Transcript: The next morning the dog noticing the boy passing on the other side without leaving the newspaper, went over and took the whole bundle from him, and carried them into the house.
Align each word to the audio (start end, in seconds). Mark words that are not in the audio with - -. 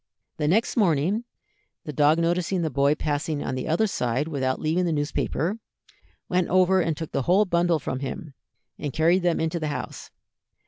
The 0.37 0.47
next 0.47 0.75
morning 0.77 1.25
the 1.83 1.93
dog 1.93 2.17
noticing 2.17 2.63
the 2.63 2.71
boy 2.71 2.95
passing 2.95 3.43
on 3.43 3.53
the 3.53 3.67
other 3.67 3.85
side 3.85 4.27
without 4.27 4.59
leaving 4.59 4.85
the 4.85 4.91
newspaper, 4.91 5.59
went 6.27 6.49
over 6.49 6.81
and 6.81 6.97
took 6.97 7.11
the 7.11 7.21
whole 7.29 7.45
bundle 7.45 7.77
from 7.77 7.99
him, 7.99 8.33
and 8.79 8.93
carried 8.93 9.21
them 9.21 9.39
into 9.39 9.59
the 9.59 9.67
house. 9.67 10.09